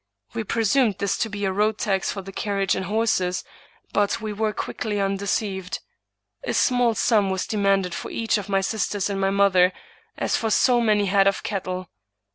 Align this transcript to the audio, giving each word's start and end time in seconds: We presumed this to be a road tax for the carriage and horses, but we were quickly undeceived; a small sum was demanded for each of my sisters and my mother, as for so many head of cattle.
We 0.33 0.43
presumed 0.43 0.95
this 0.97 1.15
to 1.19 1.29
be 1.29 1.45
a 1.45 1.51
road 1.51 1.77
tax 1.77 2.11
for 2.11 2.23
the 2.23 2.31
carriage 2.31 2.73
and 2.73 2.85
horses, 2.85 3.43
but 3.93 4.19
we 4.19 4.33
were 4.33 4.51
quickly 4.51 4.99
undeceived; 4.99 5.77
a 6.43 6.55
small 6.55 6.95
sum 6.95 7.29
was 7.29 7.45
demanded 7.45 7.93
for 7.93 8.09
each 8.09 8.39
of 8.39 8.49
my 8.49 8.61
sisters 8.61 9.11
and 9.11 9.21
my 9.21 9.29
mother, 9.29 9.71
as 10.17 10.35
for 10.35 10.49
so 10.49 10.81
many 10.81 11.05
head 11.05 11.27
of 11.27 11.43
cattle. 11.43 11.91